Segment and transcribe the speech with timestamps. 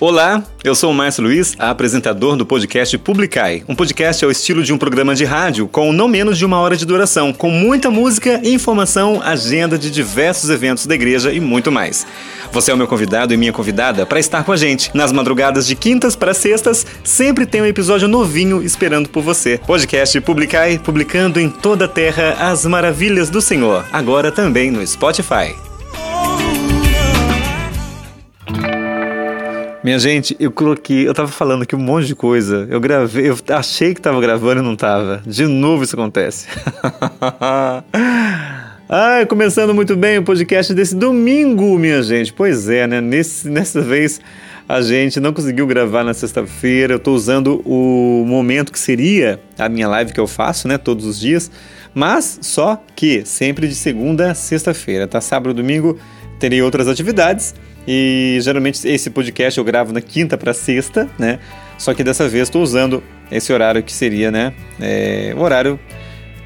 [0.00, 3.62] Olá, eu sou o Márcio Luiz, apresentador do podcast Publicai.
[3.68, 6.76] Um podcast ao estilo de um programa de rádio com não menos de uma hora
[6.76, 12.04] de duração, com muita música, informação, agenda de diversos eventos da igreja e muito mais.
[12.50, 14.90] Você é o meu convidado e minha convidada para estar com a gente.
[14.92, 19.60] Nas madrugadas de quintas para sextas, sempre tem um episódio novinho esperando por você.
[19.64, 25.54] Podcast Publicai, publicando em toda a terra as maravilhas do Senhor, agora também no Spotify.
[29.84, 32.66] Minha gente, eu coloquei, eu tava falando aqui um monte de coisa.
[32.70, 35.22] Eu gravei, eu achei que tava gravando e não tava.
[35.26, 36.46] De novo isso acontece.
[38.88, 42.32] Ai, começando muito bem o podcast desse domingo, minha gente.
[42.32, 43.02] Pois é, né?
[43.02, 44.22] Nesse, nessa vez
[44.66, 46.94] a gente não conseguiu gravar na sexta-feira.
[46.94, 50.78] Eu tô usando o momento que seria a minha live que eu faço, né?
[50.78, 51.50] Todos os dias.
[51.94, 55.20] Mas só que sempre de segunda a sexta-feira, tá?
[55.20, 55.98] Sábado e domingo
[56.38, 57.54] terei outras atividades.
[57.86, 61.38] E geralmente esse podcast eu gravo na quinta para sexta, né?
[61.78, 64.52] Só que dessa vez estou usando esse horário que seria, né?
[64.80, 65.78] É, o horário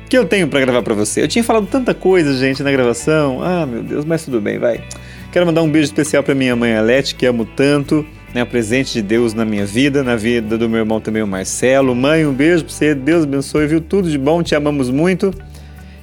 [0.08, 1.22] que eu tenho para gravar para você.
[1.22, 3.42] Eu tinha falado tanta coisa, gente, na gravação.
[3.42, 4.82] Ah, meu Deus, mas tudo bem, vai.
[5.30, 8.44] Quero mandar um beijo especial para minha mãe Alete, que amo tanto, né?
[8.44, 11.94] Presente de Deus na minha vida, na vida do meu irmão também, o Marcelo.
[11.94, 12.94] Mãe, um beijo para você.
[12.94, 13.80] Deus abençoe, viu?
[13.80, 15.30] Tudo de bom, te amamos muito.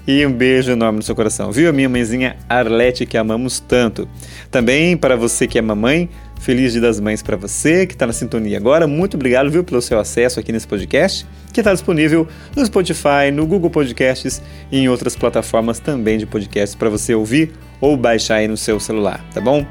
[0.07, 1.67] E um beijo enorme no seu coração, viu?
[1.67, 4.07] A minha mãezinha Arlete, que amamos tanto.
[4.51, 6.07] Também para você que é mamãe,
[6.39, 8.85] feliz Dia das Mães para você que está na sintonia agora.
[8.85, 13.47] Muito obrigado, viu, pelo seu acesso aqui nesse podcast, que está disponível no Spotify, no
[13.47, 18.47] Google Podcasts e em outras plataformas também de podcasts para você ouvir ou baixar aí
[18.47, 19.65] no seu celular, tá bom?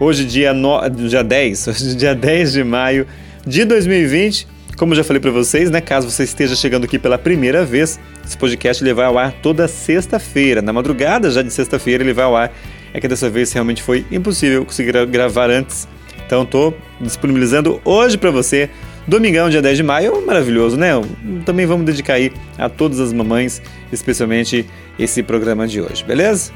[0.00, 0.80] Hoje, dia, no...
[0.90, 3.06] dia 10, hoje, dia 10 de maio
[3.46, 4.55] de 2020.
[4.76, 7.98] Como eu já falei para vocês, né, caso você esteja chegando aqui pela primeira vez,
[8.22, 10.60] esse podcast ele vai ao ar toda sexta-feira.
[10.60, 12.52] Na madrugada já de sexta-feira ele vai ao ar.
[12.92, 15.88] É que dessa vez realmente foi impossível conseguir gravar antes.
[16.26, 18.68] Então estou disponibilizando hoje para você,
[19.06, 20.90] domingão, dia 10 de maio, maravilhoso, né?
[21.46, 24.66] Também vamos dedicar aí a todas as mamães, especialmente
[24.98, 26.52] esse programa de hoje, beleza?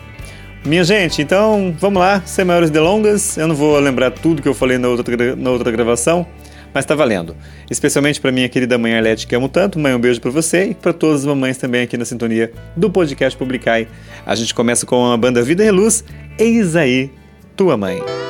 [0.63, 3.39] Minha gente, então vamos lá, sem maiores delongas.
[3.39, 6.27] Eu não vou lembrar tudo que eu falei na outra, na outra gravação
[6.73, 7.37] mas tá valendo.
[7.71, 9.79] Especialmente para minha querida mãe Arlete, que amo tanto.
[9.79, 12.91] Mãe, um beijo para você e para todas as mamães também aqui na sintonia do
[12.91, 13.89] podcast Publicai.
[14.25, 16.05] A gente começa com a banda Vida e Luz.
[16.39, 17.11] Eis aí,
[17.57, 18.30] tua mãe.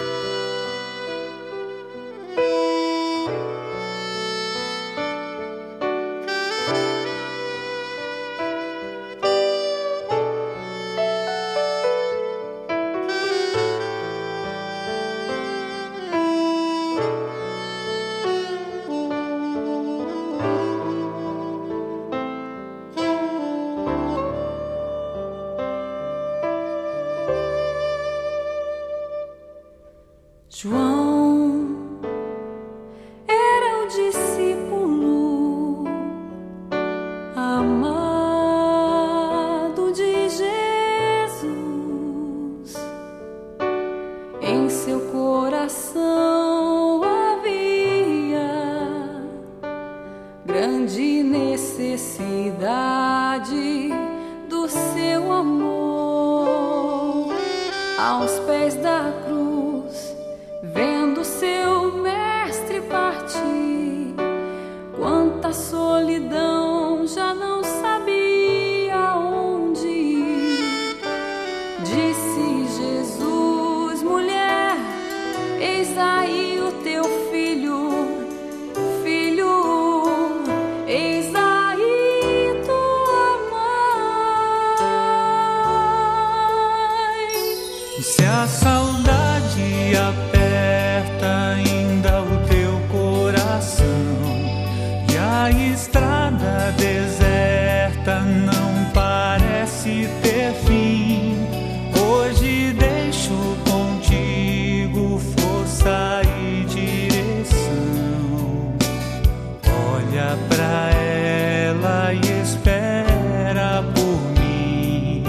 [110.49, 115.25] Pra ela e espera por mim.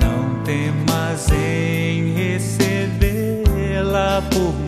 [0.00, 3.42] Não temas em recebê-la
[4.30, 4.67] por mim.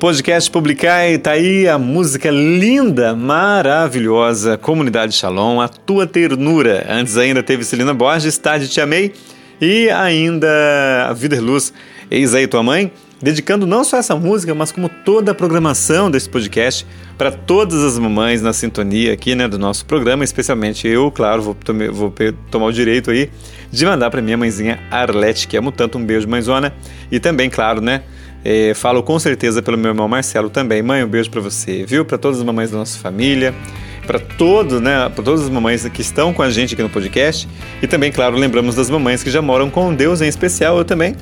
[0.00, 6.86] Podcast Publicai tá aí a música linda, maravilhosa, Comunidade Shalom, a tua ternura.
[6.88, 9.12] Antes ainda teve Celina Borges, Tarde Te Amei
[9.60, 10.48] e ainda
[11.06, 11.74] a Vida Luz,
[12.10, 12.90] Eis aí tua mãe,
[13.20, 16.86] dedicando não só essa música, mas como toda a programação desse podcast
[17.18, 21.54] para todas as mamães na sintonia aqui, né, do nosso programa, especialmente eu, claro, vou,
[21.54, 22.10] tome, vou
[22.50, 23.30] tomar o direito aí
[23.70, 26.72] de mandar para minha mãezinha Arlete, que amo tanto, um beijo mãezona,
[27.12, 28.02] e também, claro, né,
[28.44, 30.82] é, falo com certeza pelo meu irmão Marcelo também.
[30.82, 32.04] Mãe, um beijo para você, viu?
[32.04, 33.54] Para todas as mamães da nossa família,
[34.06, 37.48] para todos, né, para todas as mamães que estão com a gente aqui no podcast.
[37.82, 41.14] E também, claro, lembramos das mamães que já moram com Deus, em especial eu também.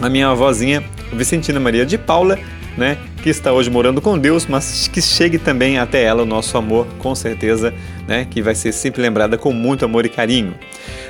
[0.00, 2.38] A minha avózinha Vicentina Maria de Paula,
[2.76, 6.56] né, que está hoje morando com Deus, mas que chegue também até ela o nosso
[6.58, 7.72] amor, com certeza,
[8.06, 10.54] né, que vai ser sempre lembrada com muito amor e carinho.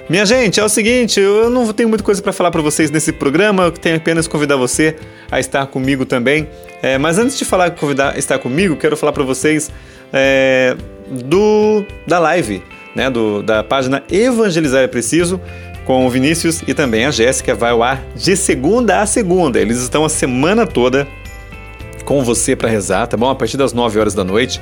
[0.08, 3.12] Minha gente, é o seguinte, eu não tenho muita coisa para falar para vocês nesse
[3.12, 4.96] programa, eu tenho apenas convidar você
[5.30, 6.48] a estar comigo também.
[6.80, 9.70] É, mas antes de falar convidar estar comigo, quero falar para vocês
[10.12, 10.76] é,
[11.08, 12.62] do da live,
[12.94, 15.40] né, do, da página Evangelizar é Preciso,
[15.84, 19.58] com o Vinícius e também a Jéssica vai ao ar de segunda a segunda.
[19.58, 21.06] Eles estão a semana toda
[22.06, 23.28] com você para rezar, tá bom?
[23.28, 24.58] A partir das 9 horas da noite.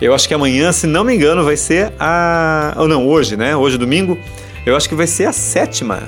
[0.00, 2.74] Eu acho que amanhã, se não me engano, vai ser a.
[2.76, 3.56] Ou não, hoje, né?
[3.56, 4.18] Hoje, domingo,
[4.66, 6.02] eu acho que vai ser a sétima.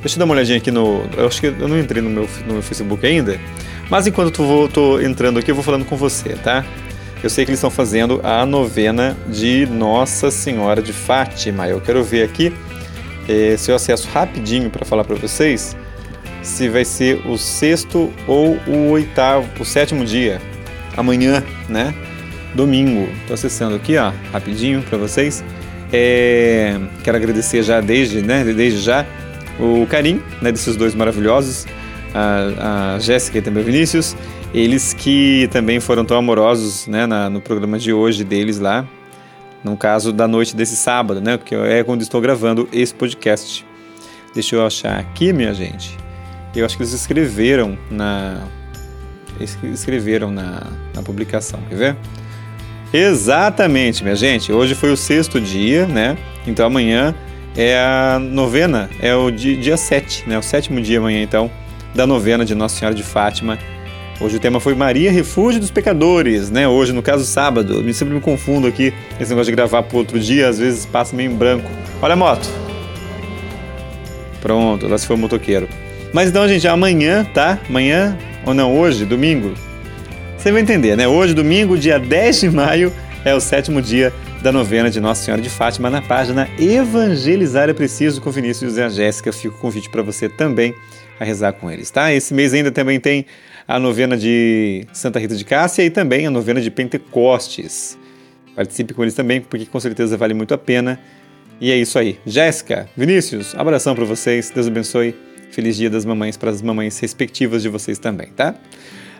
[0.00, 1.02] Deixa eu dar uma olhadinha aqui no.
[1.16, 3.40] Eu acho que eu não entrei no meu, no meu Facebook ainda.
[3.88, 6.64] Mas enquanto eu tô entrando aqui, eu vou falando com você, tá?
[7.22, 11.68] Eu sei que eles estão fazendo a novena de Nossa Senhora de Fátima.
[11.68, 12.52] Eu quero ver aqui
[13.28, 15.76] eh, se eu acesso rapidinho para falar para vocês
[16.42, 20.40] se vai ser o sexto ou o oitavo, o sétimo dia,
[20.96, 21.94] amanhã, né?
[22.54, 23.08] Domingo.
[23.20, 25.44] Estou acessando aqui, ó, rapidinho para vocês.
[25.92, 29.04] É, quero agradecer já desde, né, desde já
[29.58, 31.66] o carinho né, desses dois maravilhosos,
[32.14, 34.16] a, a Jéssica e também o Vinícius,
[34.54, 38.86] eles que também foram tão amorosos né, na, no programa de hoje deles lá,
[39.64, 43.66] no caso da noite desse sábado, né, porque é quando estou gravando esse podcast.
[44.32, 45.96] Deixa eu achar aqui, minha gente.
[46.54, 48.42] Eu acho que eles escreveram na
[49.40, 51.96] escreveram na, na publicação, quer ver?
[52.92, 54.52] Exatamente, minha gente.
[54.52, 56.18] Hoje foi o sexto dia, né?
[56.46, 57.14] Então amanhã
[57.56, 60.38] é a novena, é o dia, dia 7, né?
[60.38, 61.50] O sétimo dia amanhã, então,
[61.94, 63.58] da novena de Nossa Senhora de Fátima.
[64.20, 66.68] Hoje o tema foi Maria, refúgio dos pecadores, né?
[66.68, 67.80] Hoje, no caso, sábado.
[67.80, 71.16] Eu sempre me confundo aqui, esse negócio de gravar para outro dia, às vezes passa
[71.16, 71.70] meio em branco.
[72.02, 72.46] Olha a moto.
[74.42, 75.68] Pronto, lá se foi o motoqueiro.
[76.12, 77.58] Mas então, gente, amanhã, tá?
[77.68, 79.54] Amanhã, ou não, hoje, domingo,
[80.36, 81.06] você vai entender, né?
[81.06, 82.92] Hoje, domingo, dia 10 de maio,
[83.24, 87.74] é o sétimo dia da novena de Nossa Senhora de Fátima na página Evangelizar é
[87.74, 89.32] Preciso com Vinícius e a Jéssica.
[89.32, 90.74] Fica o convite para você também
[91.20, 92.12] a rezar com eles, tá?
[92.12, 93.26] Esse mês ainda também tem
[93.68, 97.98] a novena de Santa Rita de Cássia e também a novena de Pentecostes.
[98.56, 100.98] Participe com eles também, porque com certeza vale muito a pena.
[101.60, 102.18] E é isso aí.
[102.26, 104.50] Jéssica, Vinícius, abração para vocês.
[104.50, 105.29] Deus abençoe.
[105.50, 108.54] Feliz Dia das Mamães para as mamães respectivas de vocês também, tá?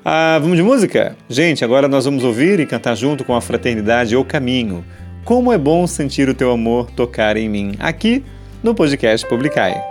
[0.04, 1.16] Ah, vamos de música?
[1.28, 4.84] Gente, agora nós vamos ouvir e cantar junto com a fraternidade O Caminho.
[5.24, 8.24] Como é bom sentir o teu amor tocar em mim, aqui
[8.62, 9.89] no podcast Publicai.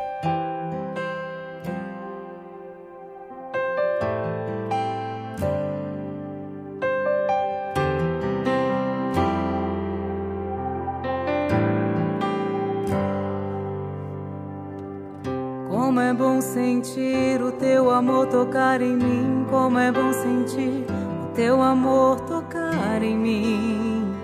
[18.10, 20.84] Amor tocar em mim, como é bom sentir
[21.24, 24.16] o teu amor tocar em mim,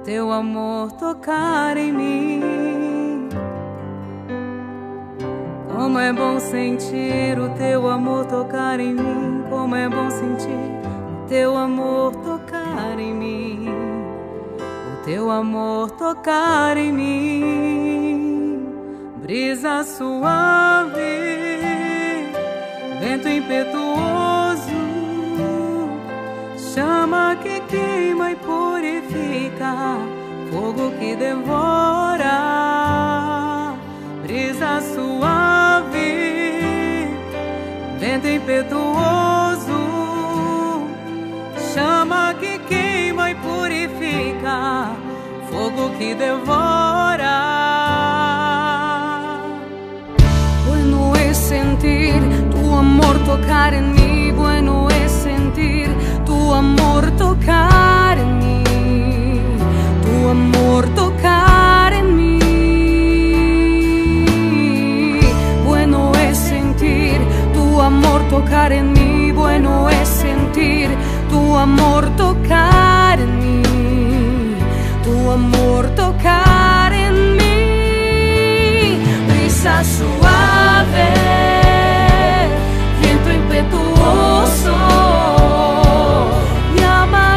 [0.00, 3.28] o teu amor tocar em mim.
[5.72, 10.72] Como é bom sentir o teu amor tocar em mim, como é bom sentir
[11.22, 13.68] o teu amor tocar em mim,
[14.58, 18.66] o teu amor tocar em mim.
[19.22, 21.15] Brisa suave,
[23.16, 24.72] vento impetuoso,
[26.74, 29.96] chama que queima e purifica,
[30.52, 32.28] fogo que devora,
[34.22, 35.96] brisa suave,
[37.98, 39.72] vento impetuoso,
[41.72, 44.90] chama que queima e purifica,
[45.50, 47.56] fogo que devora.
[51.48, 52.35] sentir tu amor
[53.36, 55.88] tocar en mí, bueno es sentir
[56.24, 58.62] tu amor tocar en mí,
[60.04, 62.38] tu amor tocar en mí.
[65.64, 67.18] Bueno es sentir
[67.54, 70.88] tu amor tocar en mí, bueno es sentir
[71.66, 73.62] amor tocar en mí,
[75.02, 80.35] tu amor tocar en mí, brisa suave,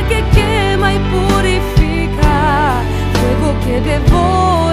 [0.09, 2.81] que quema y purifica,
[3.13, 4.68] fuego que devora,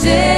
[0.00, 0.37] Jesus.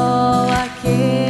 [0.00, 1.29] só aquele.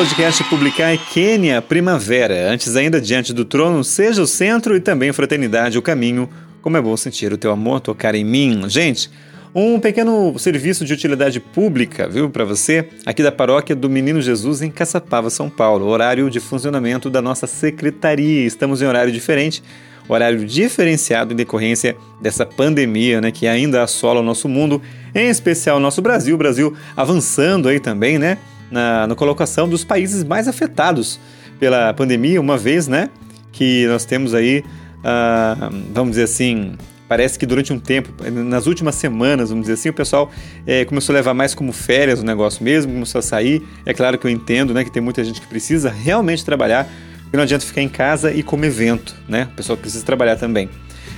[0.00, 5.76] Podcast Publicar Quênia Primavera, antes ainda diante do trono, seja o centro e também fraternidade
[5.76, 6.26] o caminho.
[6.62, 8.66] Como é bom sentir o teu amor tocar em mim.
[8.66, 9.10] Gente,
[9.54, 14.62] um pequeno serviço de utilidade pública, viu, para você, aqui da paróquia do Menino Jesus
[14.62, 15.86] em Caçapava, São Paulo.
[15.86, 18.46] Horário de funcionamento da nossa secretaria.
[18.46, 19.62] Estamos em horário diferente,
[20.08, 24.80] horário diferenciado em decorrência dessa pandemia, né, que ainda assola o nosso mundo,
[25.14, 26.38] em especial o nosso Brasil.
[26.38, 28.38] Brasil avançando aí também, né?
[28.70, 31.18] Na, na colocação dos países mais afetados
[31.58, 33.10] pela pandemia, uma vez, né,
[33.52, 34.64] que nós temos aí,
[34.98, 36.76] uh, vamos dizer assim,
[37.08, 40.30] parece que durante um tempo, nas últimas semanas, vamos dizer assim, o pessoal
[40.66, 43.66] é, começou a levar mais como férias o negócio mesmo, começou a sair.
[43.84, 46.88] É claro que eu entendo, né, que tem muita gente que precisa realmente trabalhar,
[47.32, 49.48] e não adianta ficar em casa e comer vento, né?
[49.52, 50.68] O pessoal precisa trabalhar também.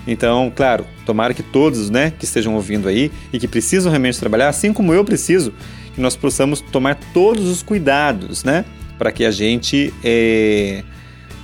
[0.06, 4.48] Então, claro, tomara que todos, né, que estejam ouvindo aí e que precisam realmente trabalhar,
[4.48, 5.52] assim como eu preciso,
[5.94, 8.64] que nós possamos tomar todos os cuidados, né?
[8.98, 10.82] Para que a gente é,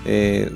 [0.06, 0.48] é,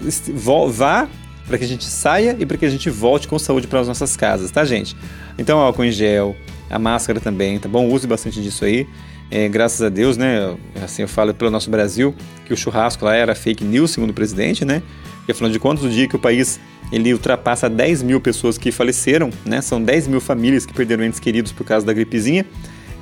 [0.68, 1.08] vá,
[1.46, 3.88] para que a gente saia e para que a gente volte com saúde para as
[3.88, 4.96] nossas casas, tá, gente?
[5.38, 6.36] Então, álcool em gel,
[6.70, 7.88] a máscara também, tá bom?
[7.88, 8.86] Use bastante disso aí.
[9.30, 10.54] É, graças a Deus, né?
[10.82, 12.14] Assim eu falo pelo nosso Brasil,
[12.44, 14.82] que o churrasco lá era fake news, segundo o presidente, né?
[15.26, 16.60] E afinal de contas, no dia que o país
[16.92, 19.62] ele ultrapassa 10 mil pessoas que faleceram, né?
[19.62, 22.44] São 10 mil famílias que perderam entes queridos por causa da gripezinha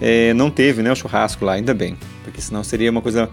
[0.00, 3.28] é, não teve né, o churrasco lá, ainda bem, porque senão seria uma coisa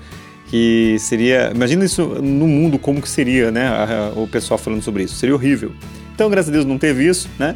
[0.47, 1.51] que seria.
[1.53, 3.67] Imagina isso no mundo, como que seria, né?
[3.67, 5.15] A, a, o pessoal falando sobre isso.
[5.15, 5.71] Seria horrível.
[6.13, 7.55] Então, graças a Deus, não teve isso, né?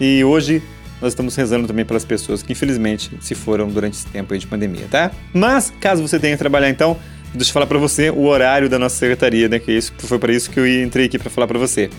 [0.00, 0.62] E hoje
[1.00, 4.86] nós estamos rezando também pelas pessoas que infelizmente se foram durante esse tempo de pandemia,
[4.90, 5.10] tá?
[5.32, 6.96] Mas, caso você tenha que trabalhar então,
[7.34, 9.58] deixa eu falar para você o horário da nossa secretaria, né?
[9.58, 11.90] Que isso, foi para isso que eu entrei aqui para falar para você.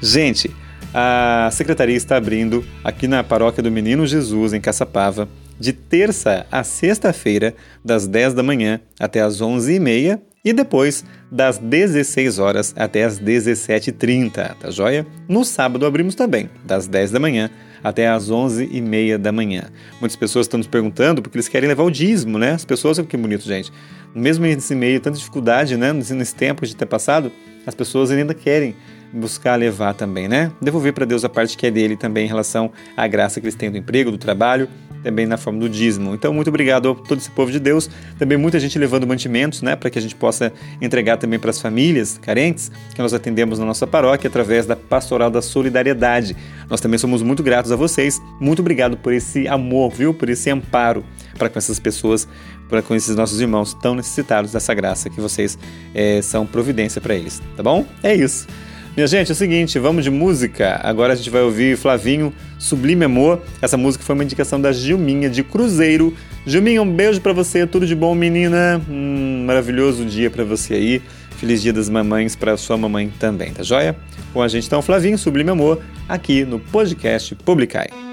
[0.00, 0.50] Gente,
[0.98, 5.28] a secretaria está abrindo aqui na paróquia do Menino Jesus, em Caçapava,
[5.60, 12.38] de terça a sexta-feira, das 10 da manhã até as 11h30 e depois das 16
[12.38, 15.06] horas até as 17h30, tá joia?
[15.28, 17.50] No sábado abrimos também, das 10 da manhã
[17.84, 19.64] até as 11h30 da manhã.
[20.00, 22.52] Muitas pessoas estão nos perguntando porque eles querem levar o dízimo, né?
[22.52, 23.70] As pessoas, que bonito, gente.
[24.14, 25.92] Mesmo nesse meio, tanta dificuldade, né?
[25.92, 27.30] Nesse tempo de ter passado,
[27.66, 28.74] as pessoas ainda querem
[29.12, 30.52] buscar levar também, né?
[30.60, 33.54] Devolver para Deus a parte que é dele também em relação à graça que eles
[33.54, 34.68] têm do emprego, do trabalho
[35.06, 36.14] também na forma do dízimo.
[36.14, 37.88] Então, muito obrigado a todo esse povo de Deus.
[38.18, 40.52] Também muita gente levando mantimentos, né, para que a gente possa
[40.82, 45.30] entregar também para as famílias carentes que nós atendemos na nossa paróquia através da Pastoral
[45.30, 46.36] da Solidariedade.
[46.68, 48.20] Nós também somos muito gratos a vocês.
[48.40, 50.12] Muito obrigado por esse amor, viu?
[50.12, 51.04] Por esse amparo
[51.38, 52.26] para com essas pessoas,
[52.68, 55.56] para com esses nossos irmãos tão necessitados dessa graça que vocês
[55.94, 57.86] é, são providência para eles, tá bom?
[58.02, 58.48] É isso.
[58.96, 60.80] Minha gente, é o seguinte, vamos de música.
[60.82, 63.42] Agora a gente vai ouvir Flavinho, Sublime Amor.
[63.60, 66.16] Essa música foi uma indicação da Gilminha de Cruzeiro.
[66.46, 68.80] Gilminha, um beijo para você, tudo de bom, menina.
[68.88, 71.02] Um maravilhoso dia para você aí.
[71.36, 73.94] Feliz Dia das Mamães para sua mamãe também, tá joia?
[74.32, 78.05] Com a gente então, Flavinho, Sublime Amor, aqui no podcast Publicai.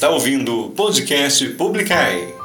[0.00, 2.39] está ouvindo o podcast Publicai.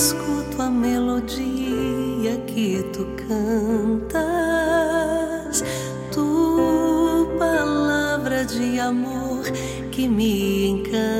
[0.00, 4.16] escuto a melodia que tu cantas,
[6.10, 9.42] tu palavra de amor
[9.90, 11.19] que me encanta.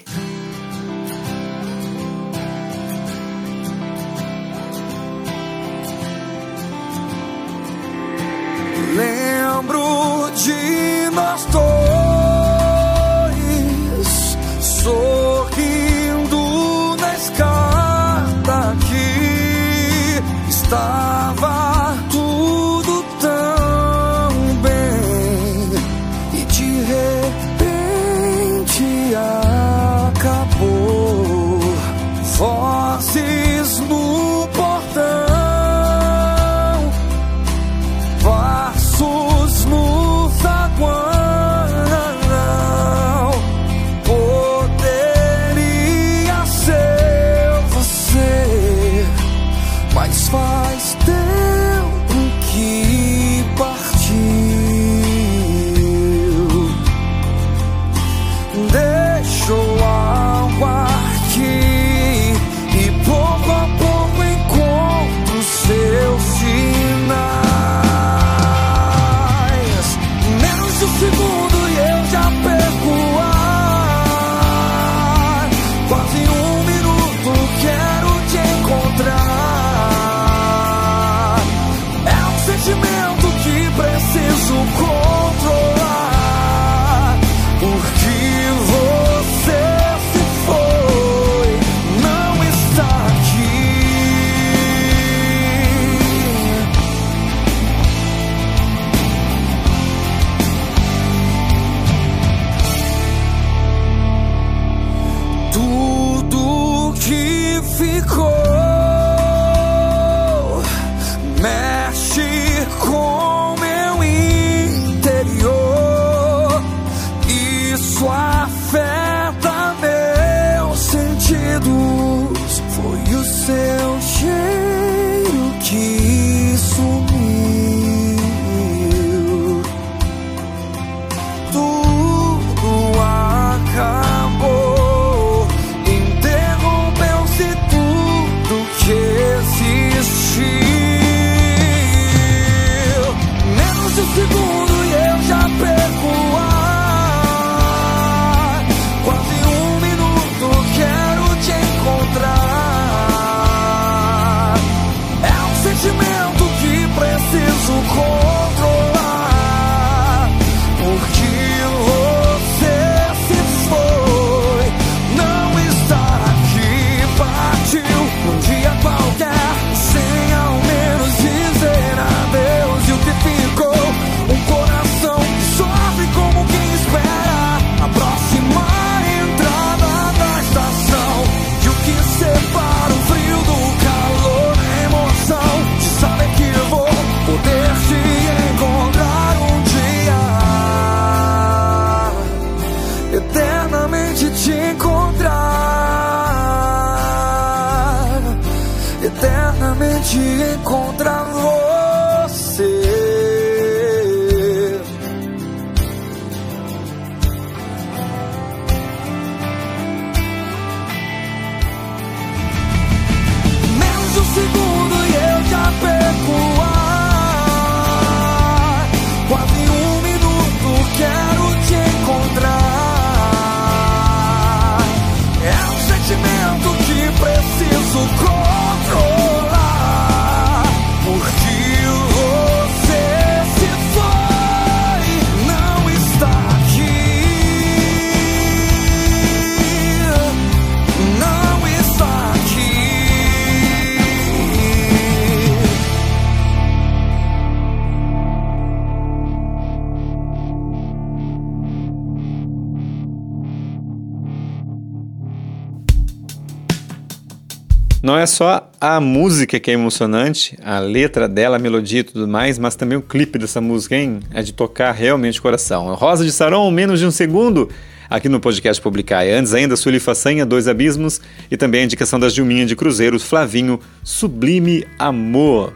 [258.11, 262.27] não é só a música que é emocionante, a letra dela, a melodia e tudo
[262.27, 264.19] mais, mas também o clipe dessa música, hein?
[264.33, 265.89] É de tocar realmente o coração.
[265.89, 267.69] É Rosa de Saron, menos de um segundo,
[268.09, 269.23] aqui no podcast Publicar.
[269.23, 273.79] Antes ainda, Sueli Façanha, Dois Abismos e também a indicação das Gilminha de Cruzeiro, Flavinho,
[274.03, 275.71] Sublime Amor.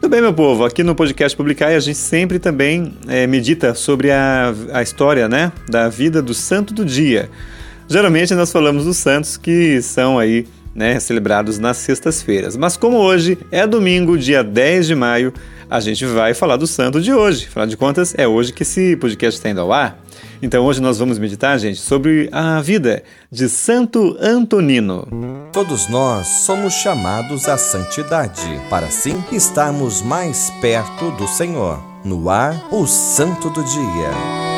[0.00, 0.64] Tudo bem, meu povo?
[0.64, 5.52] Aqui no podcast Publicar a gente sempre também é, medita sobre a, a história, né?
[5.68, 7.28] Da vida do santo do dia.
[7.86, 10.46] Geralmente nós falamos dos santos que são aí
[10.78, 12.56] né, celebrados nas sextas-feiras.
[12.56, 15.34] Mas como hoje é domingo, dia 10 de maio,
[15.68, 17.46] a gente vai falar do santo de hoje.
[17.48, 20.00] Afinal de contas, é hoje que esse podcast está indo ao ar.
[20.40, 25.06] Então hoje nós vamos meditar, gente, sobre a vida de Santo Antonino.
[25.52, 31.82] Todos nós somos chamados à santidade, para assim estarmos mais perto do Senhor.
[32.04, 34.57] No ar, o Santo do Dia.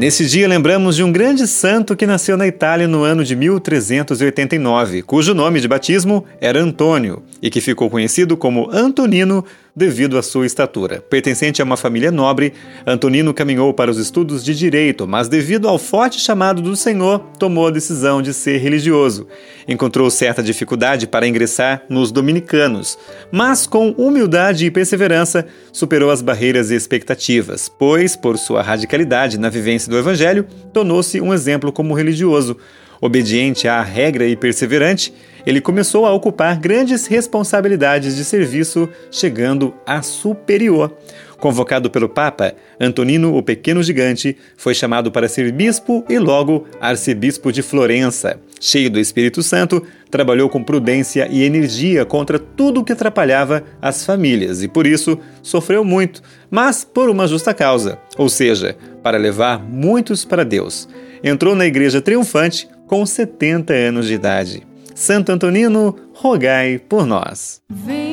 [0.00, 5.02] Nesse dia lembramos de um grande santo que nasceu na Itália no ano de 1389,
[5.02, 9.44] cujo nome de batismo era Antônio e que ficou conhecido como Antonino
[9.74, 11.00] devido à sua estatura.
[11.00, 12.52] Pertencente a uma família nobre,
[12.86, 17.68] Antonino caminhou para os estudos de direito, mas devido ao forte chamado do Senhor, tomou
[17.68, 19.26] a decisão de ser religioso.
[19.66, 22.98] Encontrou certa dificuldade para ingressar nos dominicanos,
[23.30, 29.48] mas com humildade e perseverança superou as barreiras e expectativas, pois, por sua radicalidade na
[29.48, 32.56] vivência do evangelho, tornou-se um exemplo como religioso.
[33.00, 35.12] Obediente à regra e perseverante,
[35.46, 40.94] ele começou a ocupar grandes responsabilidades de serviço, chegando a superior.
[41.38, 47.50] Convocado pelo Papa, Antonino, o Pequeno Gigante, foi chamado para ser bispo e logo arcebispo
[47.50, 48.38] de Florença.
[48.60, 54.04] Cheio do Espírito Santo, trabalhou com prudência e energia contra tudo o que atrapalhava as
[54.04, 59.58] famílias e por isso sofreu muito, mas por uma justa causa, ou seja, para levar
[59.58, 60.86] muitos para Deus.
[61.24, 64.66] Entrou na igreja triunfante com 70 anos de idade.
[64.96, 67.62] Santo Antonino, rogai por nós.
[67.68, 68.09] Vem,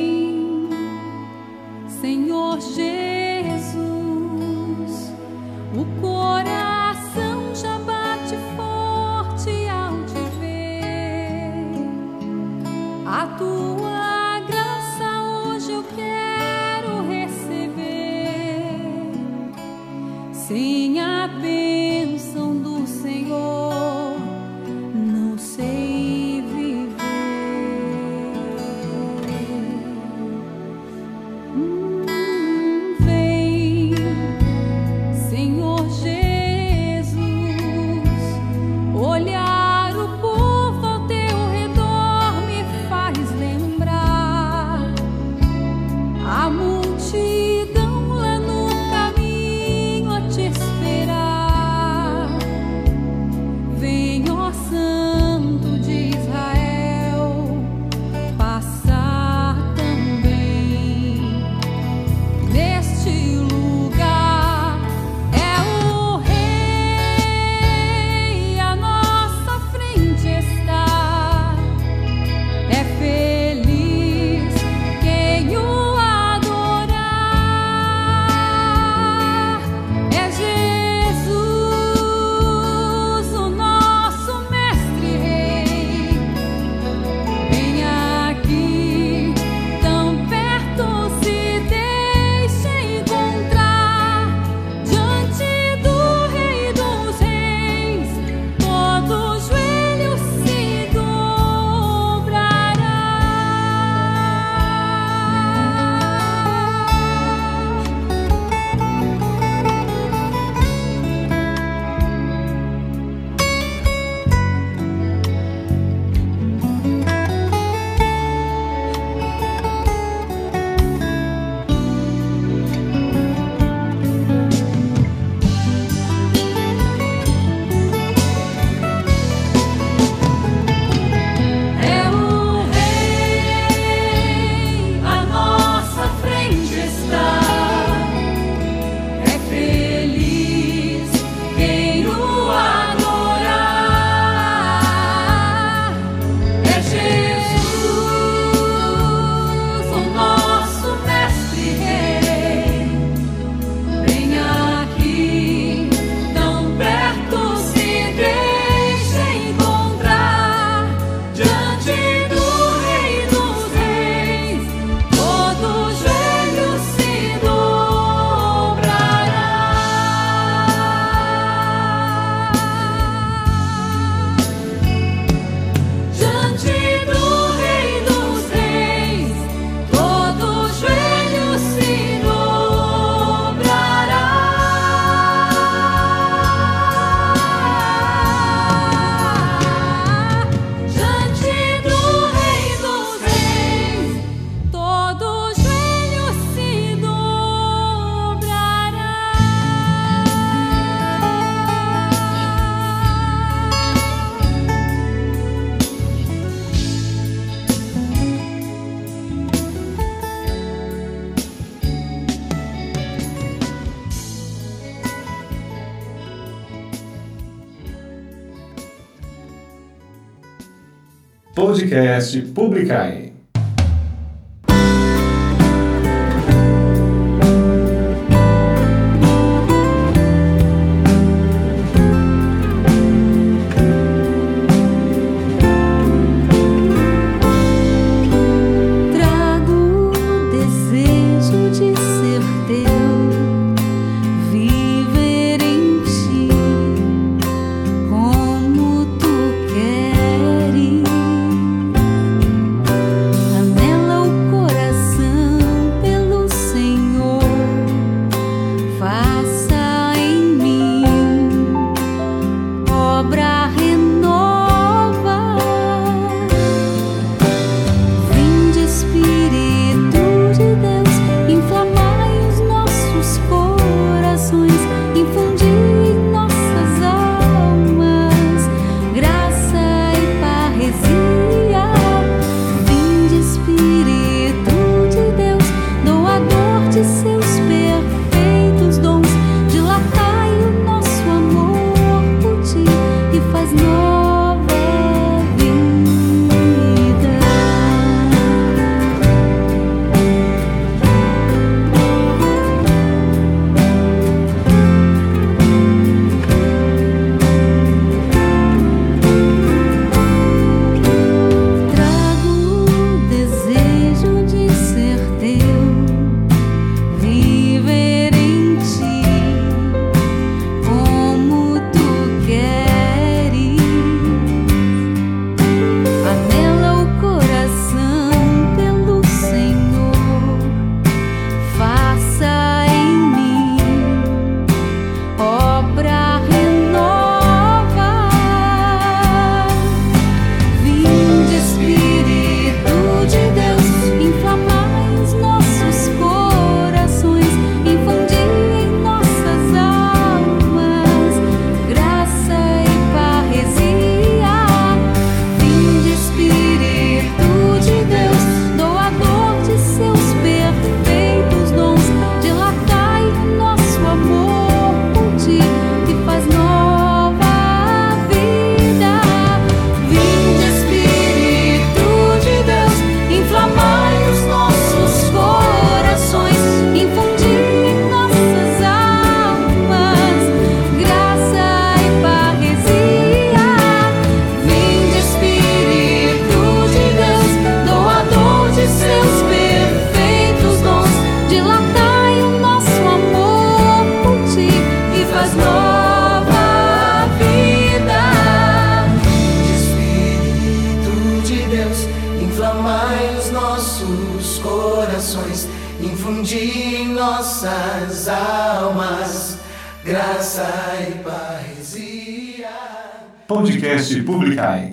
[221.88, 223.17] podcast Publicai.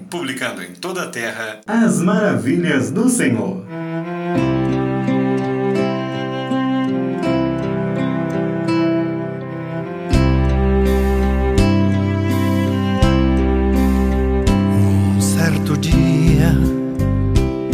[0.09, 3.65] publicando em toda a terra as maravilhas do Senhor.
[14.71, 16.51] Um certo dia,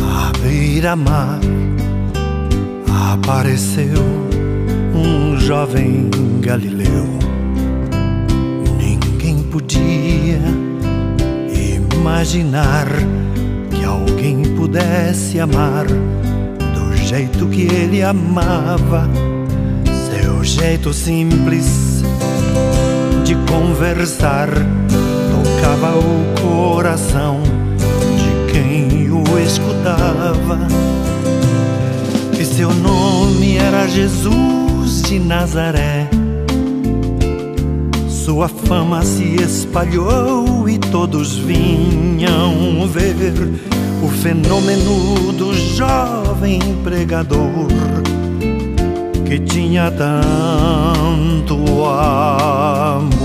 [0.02, 1.40] à beira-mar,
[3.14, 4.02] apareceu
[4.96, 6.10] um jovem
[6.42, 7.06] galileu.
[8.78, 10.40] Ninguém podia
[12.02, 12.88] imaginar
[13.70, 19.08] que alguém pudesse amar do jeito que ele amava,
[20.10, 22.02] seu jeito simples
[23.24, 24.50] de conversar
[25.30, 27.44] tocava o coração
[28.18, 30.58] de quem o escutava.
[32.40, 36.01] E seu nome era Jesus de Nazaré.
[38.32, 43.34] Sua fama se espalhou e todos vinham ver
[44.02, 47.68] o fenômeno do jovem pregador
[49.26, 51.56] que tinha tanto
[51.86, 53.21] amor.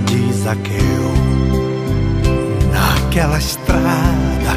[0.00, 0.76] de Zaqueu.
[2.72, 4.54] Naquela estrada,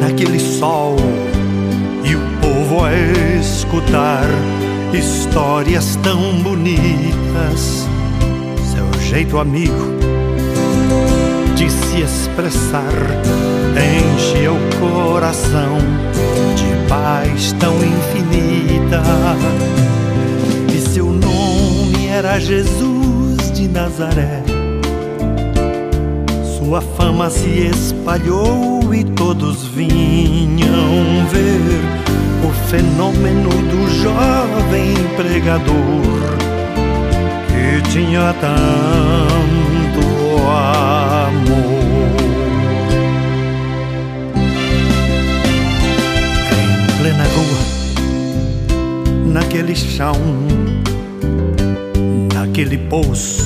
[0.00, 0.96] naquele sol,
[2.04, 2.92] e o povo a
[3.40, 4.26] escutar
[4.92, 7.88] histórias tão bonitas.
[8.72, 9.96] Seu jeito amigo
[11.54, 12.92] de se expressar
[13.74, 15.78] enche o coração
[16.54, 19.02] de paz tão infinita.
[20.74, 22.95] E seu nome era Jesus
[23.68, 24.42] Nazaré.
[26.58, 32.06] Sua fama se espalhou e todos vinham ver
[32.44, 36.36] o fenômeno do jovem pregador
[37.46, 40.06] que tinha tanto
[40.48, 41.46] amor.
[46.52, 47.60] Em plena rua,
[49.32, 50.14] naquele chão,
[52.34, 53.45] naquele poço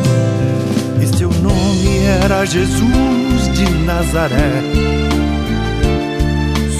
[2.19, 4.61] Era Jesus de Nazaré.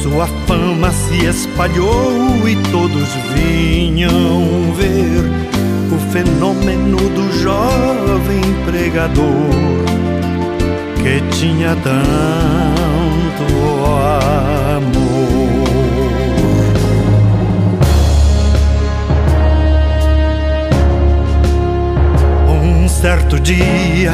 [0.04, 5.24] Sua fama se espalhou e todos vinham ver
[5.94, 9.82] o fenômeno do jovem pregador
[11.02, 13.44] que tinha tanto
[14.76, 15.02] amor.
[22.50, 24.14] Um certo dia,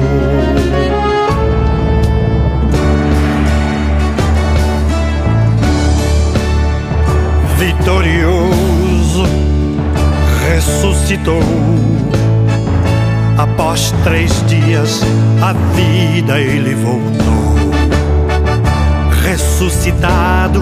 [7.81, 9.23] Vitorioso,
[10.47, 11.41] ressuscitou.
[13.35, 15.01] Após três dias,
[15.41, 17.71] a vida ele voltou
[19.23, 20.61] ressuscitado,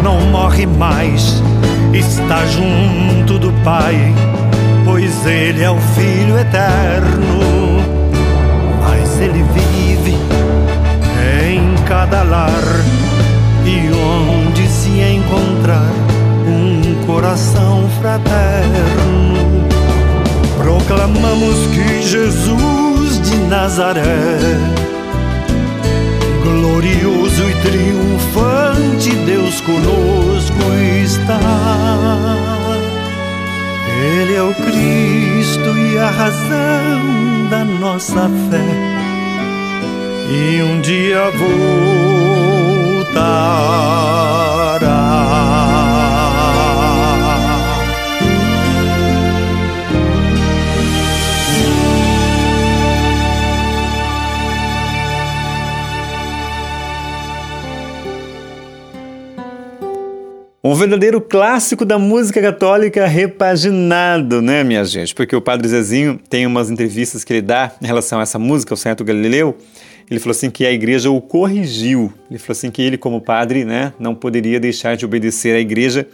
[0.00, 1.42] não morre mais,
[1.92, 3.96] está junto do Pai,
[4.84, 7.82] pois Ele é o Filho eterno.
[8.80, 10.16] Mas Ele vive
[11.50, 13.03] em cada lar
[15.34, 15.92] encontrar
[16.46, 19.64] um coração fraterno.
[20.56, 24.38] Proclamamos que Jesus de Nazaré
[26.42, 30.54] glorioso e triunfante, Deus conosco
[31.02, 31.40] está.
[34.20, 38.64] Ele é o Cristo e a razão da nossa fé,
[40.30, 41.30] e um dia
[43.00, 44.83] voltará.
[60.66, 65.14] Um verdadeiro clássico da música católica repaginado, né, minha gente?
[65.14, 68.72] Porque o Padre Zezinho tem umas entrevistas que ele dá em relação a essa música,
[68.72, 69.58] o Santo Galileu.
[70.10, 72.10] Ele falou assim que a igreja o corrigiu.
[72.30, 76.08] Ele falou assim que ele, como padre, né, não poderia deixar de obedecer à igreja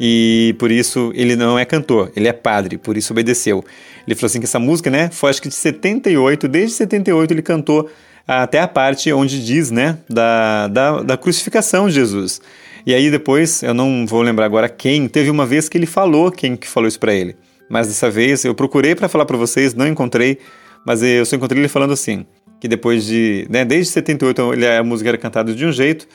[0.00, 3.64] e por isso ele não é cantor, ele é padre, por isso obedeceu.
[4.04, 7.42] Ele falou assim que essa música, né, foi acho que de 78, desde 78 ele
[7.42, 7.88] cantou
[8.26, 12.40] até a parte onde diz, né, da, da, da crucificação de Jesus.
[12.84, 16.30] E aí depois, eu não vou lembrar agora quem, teve uma vez que ele falou
[16.30, 17.36] quem que falou isso para ele.
[17.68, 20.38] Mas dessa vez eu procurei para falar para vocês, não encontrei,
[20.84, 22.26] mas eu só encontrei ele falando assim,
[22.60, 26.06] que depois de, né, desde 78 ele, a música era cantada de um jeito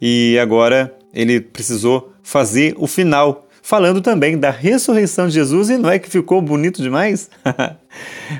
[0.00, 5.90] e agora ele precisou fazer o final, falando também da ressurreição de Jesus e não
[5.90, 7.28] é que ficou bonito demais?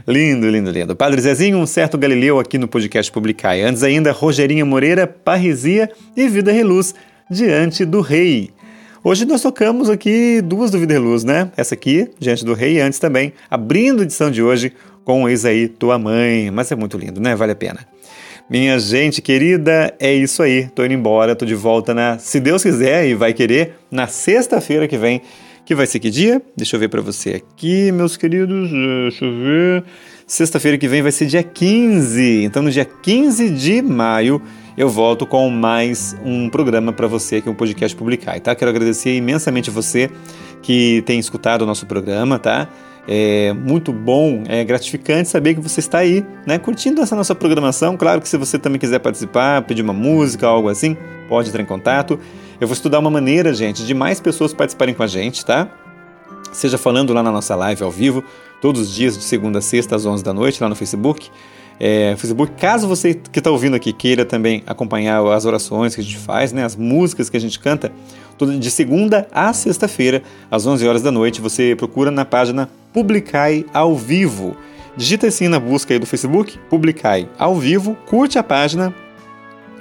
[0.07, 0.97] lindo, lindo, lindo.
[0.97, 3.63] Padre Zezinho, um certo Galileu aqui no podcast Publicai.
[3.63, 6.95] Antes ainda, Rogerinha Moreira, Parrisia e Vida Reluz,
[7.31, 8.51] diante do Rei.
[9.05, 11.51] Hoje nós tocamos aqui duas do Vida Reluz, né?
[11.57, 14.73] Essa aqui, diante do Rei, e antes também, abrindo a edição de hoje
[15.05, 16.51] com Eis aí tua mãe.
[16.51, 17.35] Mas é muito lindo, né?
[17.35, 17.81] Vale a pena.
[18.49, 20.69] Minha gente querida, é isso aí.
[20.69, 24.87] Tô indo embora, tô de volta na, se Deus quiser e vai querer, na sexta-feira
[24.87, 25.23] que vem.
[25.65, 26.43] Que vai ser que dia?
[26.57, 28.71] Deixa eu ver para você aqui, meus queridos.
[28.71, 29.85] Deixa eu ver.
[30.27, 32.45] Sexta-feira que vem vai ser dia 15.
[32.45, 34.43] Então, no dia 15 de maio,
[34.77, 38.55] eu volto com mais um programa para você aqui, um podcast publicar, tá?
[38.55, 40.11] Quero agradecer imensamente você
[40.63, 42.69] que tem escutado o nosso programa, tá?
[43.07, 47.97] É muito bom, é gratificante saber que você está aí, né, curtindo essa nossa programação.
[47.97, 50.97] Claro que se você também quiser participar, pedir uma música, algo assim,
[51.29, 52.19] pode entrar em contato.
[52.61, 55.69] Eu vou estudar uma maneira, gente, de mais pessoas participarem com a gente, tá?
[56.53, 58.25] Seja falando lá na nossa live ao vivo,
[58.61, 61.29] todos os dias de segunda a sexta às 11 da noite lá no Facebook.
[61.81, 66.05] É, Facebook, caso você que está ouvindo aqui queira também acompanhar as orações que a
[66.05, 67.91] gente faz, né, as músicas que a gente canta,
[68.59, 73.97] de segunda a sexta-feira, às 11 horas da noite, você procura na página Publicai ao
[73.97, 74.57] Vivo.
[74.97, 78.95] Digita assim na busca aí do Facebook, Publicai ao Vivo, curte a página.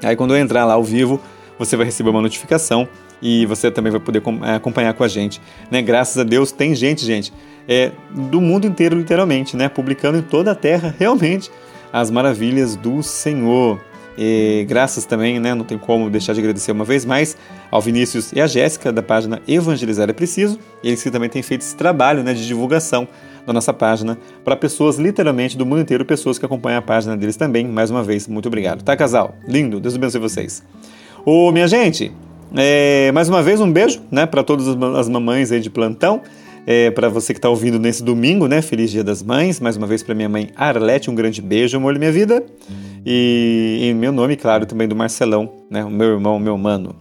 [0.04, 1.20] Aí quando eu entrar lá ao vivo,
[1.60, 2.88] você vai receber uma notificação
[3.22, 5.40] e você também vai poder é, acompanhar com a gente.
[5.70, 5.82] Né?
[5.82, 7.32] Graças a Deus tem gente, gente,
[7.68, 9.70] é, do mundo inteiro literalmente, né?
[9.70, 11.52] publicando em toda a terra realmente
[11.92, 13.80] as maravilhas do Senhor.
[14.18, 17.36] E graças também, né, não tem como deixar de agradecer uma vez mais
[17.72, 21.62] ao Vinícius e à Jéssica da página Evangelizar é Preciso, eles que também têm feito
[21.62, 23.08] esse trabalho né, de divulgação
[23.46, 27.36] da nossa página para pessoas literalmente do mundo inteiro, pessoas que acompanham a página deles
[27.36, 27.68] também.
[27.68, 28.84] Mais uma vez, muito obrigado.
[28.84, 29.36] Tá, casal?
[29.48, 30.64] Lindo, Deus abençoe vocês.
[31.26, 32.12] Ô, minha gente,
[32.56, 36.22] é, mais uma vez um beijo né, para todas as mamães aí de plantão.
[36.66, 38.62] É, para você que está ouvindo nesse domingo, né?
[38.62, 39.60] Feliz Dia das Mães.
[39.60, 42.44] Mais uma vez para minha mãe Arlete, um grande beijo, amor da minha vida.
[43.06, 45.84] E em meu nome, claro, também do Marcelão, né?
[45.84, 46.96] O meu irmão, meu mano.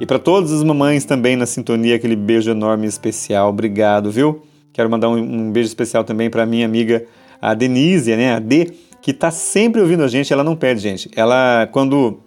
[0.00, 3.50] E para todas as mamães também na sintonia, aquele beijo enorme e especial.
[3.50, 4.42] Obrigado, viu?
[4.72, 7.04] Quero mandar um, um beijo especial também para minha amiga,
[7.40, 8.34] a Denise, né?
[8.34, 10.32] A D, que está sempre ouvindo a gente.
[10.32, 11.10] Ela não perde, gente.
[11.14, 12.20] Ela, quando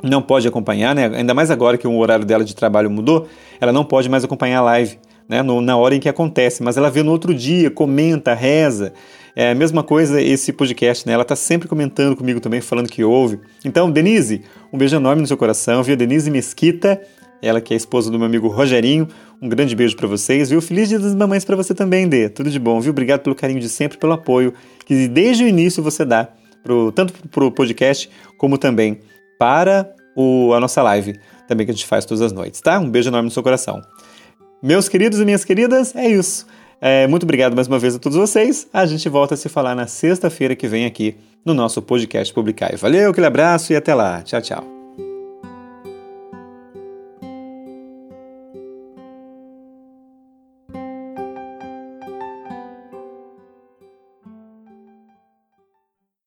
[0.00, 1.10] não pode acompanhar, né?
[1.12, 3.26] Ainda mais agora que o horário dela de trabalho mudou,
[3.60, 4.96] ela não pode mais acompanhar a live
[5.28, 8.92] né, no, na hora em que acontece, mas ela vê no outro dia, comenta, reza.
[9.36, 11.12] É a mesma coisa esse podcast, né?
[11.12, 13.40] Ela está sempre comentando comigo também, falando que ouve.
[13.64, 15.96] Então, Denise, um beijo enorme no seu coração, viu?
[15.96, 17.00] Denise Mesquita,
[17.42, 19.08] ela que é esposa do meu amigo Rogerinho.
[19.42, 20.62] Um grande beijo para vocês, viu?
[20.62, 22.28] Feliz Dia das Mamães para você também, Dê.
[22.28, 22.90] Tudo de bom, viu?
[22.90, 24.54] Obrigado pelo carinho de sempre, pelo apoio
[24.86, 26.28] que desde o início você dá,
[26.62, 28.08] pro, tanto para o podcast
[28.38, 29.00] como também
[29.38, 31.18] para o, a nossa live,
[31.48, 32.78] também que a gente faz todas as noites, tá?
[32.78, 33.82] Um beijo enorme no seu coração.
[34.64, 36.46] Meus queridos e minhas queridas, é isso.
[36.80, 38.66] É, muito obrigado mais uma vez a todos vocês.
[38.72, 42.74] A gente volta a se falar na sexta-feira que vem aqui no nosso podcast Publicar.
[42.78, 44.22] Valeu, aquele abraço e até lá.
[44.22, 44.73] Tchau, tchau.